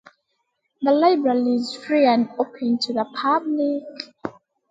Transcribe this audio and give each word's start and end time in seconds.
The 0.81 0.91
library 0.91 1.57
is 1.57 1.75
free 1.75 2.07
and 2.07 2.27
open 2.39 2.79
to 2.79 2.91
the 2.91 3.05
public. 3.13 4.33